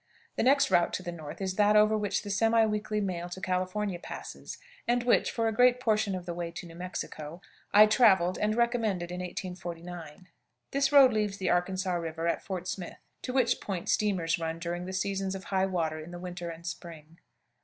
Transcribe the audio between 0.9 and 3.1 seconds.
to the north is that over which the semi weekly